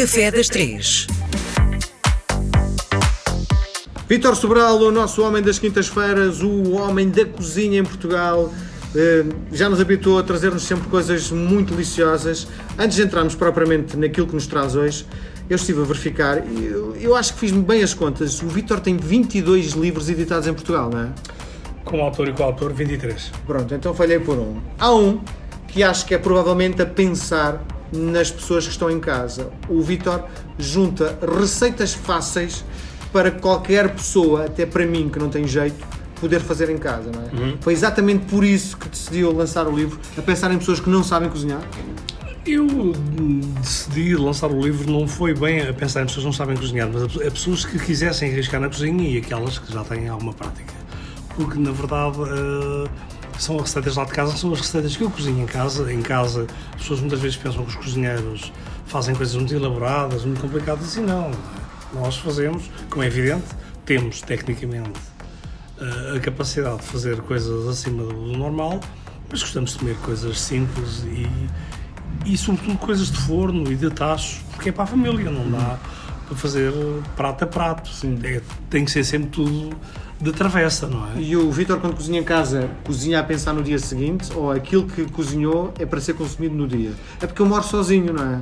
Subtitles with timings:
[0.00, 1.06] Café das Três.
[4.08, 8.50] Vítor Sobral, o nosso homem das quintas-feiras, o homem da cozinha em Portugal,
[8.96, 12.48] eh, já nos habituou a trazer-nos sempre coisas muito deliciosas.
[12.78, 15.04] Antes de entrarmos propriamente naquilo que nos traz hoje,
[15.50, 18.40] eu estive a verificar e eu, eu acho que fiz-me bem as contas.
[18.40, 21.08] O Vítor tem 22 livros editados em Portugal, não é?
[21.84, 23.30] Com autor e coautor, 23.
[23.46, 24.62] Pronto, então falhei por um.
[24.78, 25.20] Há um
[25.68, 27.62] que acho que é provavelmente a pensar
[27.92, 29.50] nas pessoas que estão em casa.
[29.68, 30.24] O Vítor
[30.58, 32.64] junta receitas fáceis
[33.12, 35.84] para qualquer pessoa, até para mim que não tem jeito,
[36.20, 37.56] poder fazer em casa, não é?
[37.60, 41.02] Foi exatamente por isso que decidiu lançar o livro, a pensar em pessoas que não
[41.02, 41.60] sabem cozinhar.
[42.46, 42.66] Eu
[43.60, 46.88] decidi lançar o livro, não foi bem a pensar em pessoas que não sabem cozinhar,
[46.92, 50.08] mas a pe- a pessoas que quisessem arriscar na cozinha e aquelas que já têm
[50.08, 50.72] alguma prática.
[51.36, 52.88] Porque, na verdade, eh,
[53.40, 55.90] são as receitas lá de casa, são as receitas que eu cozinho em casa.
[55.90, 58.52] Em casa, as pessoas muitas vezes pensam que os cozinheiros
[58.84, 61.30] fazem coisas muito elaboradas, muito complicadas, e não.
[61.94, 63.46] Nós fazemos, como é evidente,
[63.86, 65.00] temos tecnicamente
[65.80, 68.78] eh, a capacidade de fazer coisas acima do normal,
[69.30, 71.26] mas gostamos de comer coisas simples e,
[72.26, 75.78] e sobretudo coisas de forno e de tachos, porque é para a família, não dá
[76.30, 76.72] para fazer
[77.16, 77.90] prato a prato.
[78.22, 79.76] É, tem que ser sempre tudo
[80.20, 81.20] de travessa, não é?
[81.20, 84.86] E o Vítor, quando cozinha em casa, cozinha a pensar no dia seguinte ou aquilo
[84.86, 86.92] que cozinhou é para ser consumido no dia?
[87.20, 88.40] É porque eu moro sozinho, não é?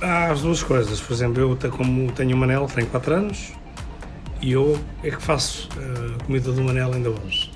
[0.00, 1.00] Há as duas coisas.
[1.00, 3.52] Por exemplo, eu como tenho um Manel, tenho 4 anos,
[4.42, 7.52] e eu é que faço eh, a comida do Manel ainda hoje.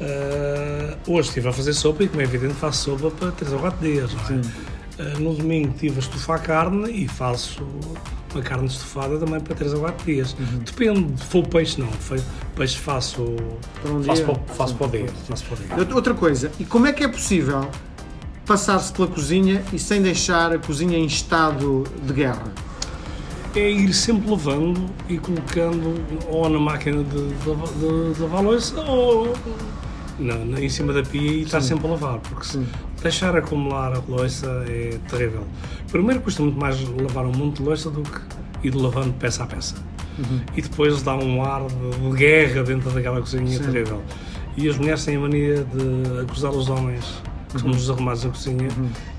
[0.00, 3.58] Eh, hoje estive a fazer sopa e, como é evidente, faço sopa para 3 ou
[3.60, 4.12] 4 dias.
[4.12, 4.40] Não é?
[4.98, 7.66] Eh, no domingo estive a estufar carne e faço
[8.36, 10.36] uma carne estufada também para 3 ou 4 dias.
[10.64, 11.88] Depende, se for peixe, não.
[12.54, 13.36] Peixe faço,
[13.82, 14.34] Para um faço, dia?
[14.34, 15.06] para, faço para o dia.
[15.28, 15.94] Faço para o dia.
[15.96, 17.68] Outra- coisa, e como é que é possível
[18.46, 22.44] passar-se pela cozinha e sem deixar a cozinha em estado de guerra?
[23.54, 25.94] é ir sempre lavando e colocando
[26.28, 29.32] ou na máquina de, de, de- de lavar louça ou
[30.18, 32.66] na, na- em cima da pia e estar sempre a lavar, porque se
[33.02, 35.44] deixar acumular a louça é terrível.
[35.90, 38.20] Primeiro custa muito mais lavar um monte de louça do que
[38.68, 39.74] ir lavando peça a peça.
[40.56, 44.02] E depois dá um ar de, de guerra dentro daquela cozinha terrível.
[44.56, 47.04] E as mulheres têm a mania de acusar os homens
[47.52, 48.68] que somos desarrumados na cozinha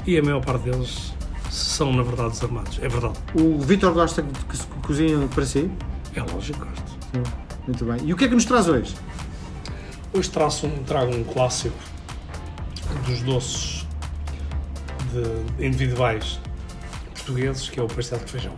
[0.07, 1.13] e a maior parte deles
[1.51, 2.79] são, na verdade, desarmados.
[2.81, 3.13] É verdade.
[3.35, 5.69] O Vítor gosta que se cozinha para si?
[6.15, 6.97] É lógico, gosto.
[7.67, 7.97] Muito bem.
[8.03, 8.95] E o que é que nos traz hoje?
[10.13, 11.75] Hoje traço um, trago um clássico
[13.05, 13.85] dos doces
[15.11, 16.39] de- individuais
[17.13, 18.53] portugueses, que é o pastel de feijão.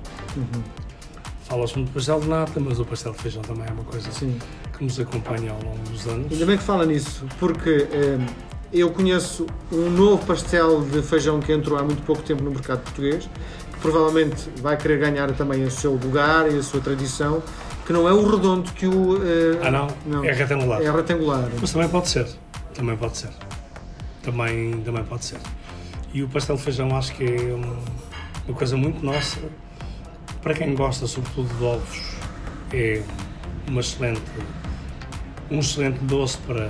[1.45, 4.11] Fala-se muito de pastel de nata, mas o pastel de feijão também é uma coisa
[4.11, 4.37] Sim.
[4.77, 6.31] que nos acompanha ao longo dos anos.
[6.31, 8.19] Ainda bem que fala nisso, porque eh,
[8.71, 12.81] eu conheço um novo pastel de feijão que entrou há muito pouco tempo no mercado
[12.83, 13.27] português,
[13.73, 17.41] que provavelmente vai querer ganhar também o seu lugar e a sua tradição,
[17.89, 19.17] que não é o redondo que o.
[19.25, 19.71] eh, Ah,
[20.05, 20.23] não?
[20.23, 20.79] É retangular.
[20.79, 21.49] É retangular.
[21.59, 22.27] Mas também pode ser.
[22.75, 23.31] Também pode ser.
[24.21, 25.39] Também, também pode ser.
[26.13, 27.75] E o pastel de feijão acho que é uma,
[28.47, 29.39] uma coisa muito nossa.
[30.43, 32.13] Para quem gosta, sobretudo, de ovos,
[32.71, 33.01] é
[33.67, 34.21] uma excelente,
[35.49, 36.69] um excelente doce para,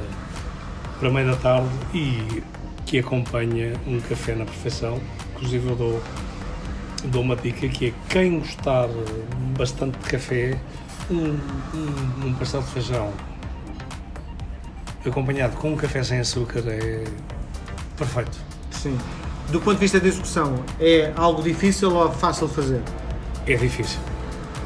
[1.02, 2.42] para meio da tarde e
[2.86, 5.02] que acompanha um café na perfeição.
[5.36, 6.02] Inclusive eu dou,
[7.12, 8.88] dou uma dica que é quem gostar
[9.58, 10.58] bastante de café,
[11.10, 11.38] um,
[11.74, 13.12] um, um pastel de feijão
[15.06, 17.04] acompanhado com um café sem açúcar é
[17.98, 18.38] perfeito.
[18.72, 18.98] Sim.
[19.50, 22.82] Do ponto de vista da execução, é algo difícil ou fácil de fazer?
[23.48, 24.00] É difícil.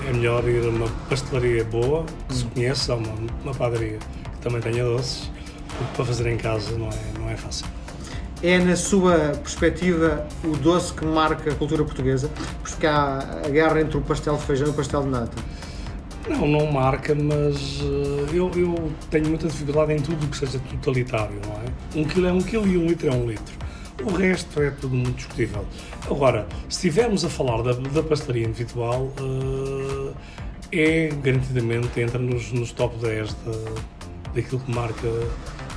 [0.08, 4.40] É melhor ir a uma pastelaria boa, que se conhece, ou uma, uma padaria que
[4.42, 5.32] também tenha doces,
[5.78, 7.66] porque para fazer em casa não é, não é fácil.
[8.42, 12.30] É, na sua perspectiva, o doce que marca a cultura portuguesa?
[12.62, 15.42] Porque há a guerra entre o pastel de feijão e o pastel de nata.
[16.30, 20.60] Não, não marca, mas eh, eu, eu tenho muita dificuldade em tudo o que seja
[20.60, 22.00] totalitário, não é?
[22.02, 23.54] Um quilo é um quilo e um litro é um litro.
[24.04, 25.66] O resto é tudo muito discutível.
[26.10, 30.14] Agora, se estivermos a falar da, da pastelaria individual, eh,
[30.72, 33.52] é garantidamente entra nos, nos top 10 da,
[34.34, 35.08] daquilo que marca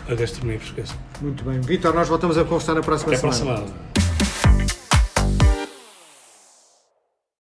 [0.08, 0.94] a gastronomia portuguesa.
[1.20, 1.60] Muito bem.
[1.60, 3.58] Vitor, nós voltamos a conversar na próxima Até para a semana.
[3.66, 3.95] semana.